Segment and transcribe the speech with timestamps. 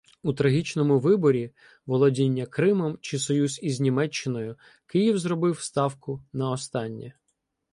[0.23, 1.49] У трагічному виборі:
[1.85, 4.55] володіння Кримом чи союз із Німеччиною,—
[4.87, 7.13] Київ зробив ставку на останнє.